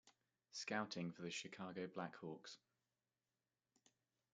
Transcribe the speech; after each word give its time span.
Scouting 0.51 1.11
for 1.11 1.21
the 1.21 1.29
Chicago 1.29 1.85
Blackhawks. 1.85 2.57